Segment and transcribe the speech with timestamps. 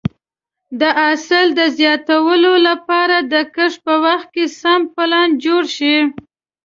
[0.79, 5.95] د حاصل د زیاتوالي لپاره د کښت په وخت سم پلان جوړ شي.